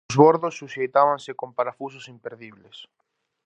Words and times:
Os 0.09 0.15
bordos 0.23 0.57
suxeitábanse 0.61 1.31
con 1.39 1.49
parafusos 1.57 2.05
imperdibles. 2.15 2.77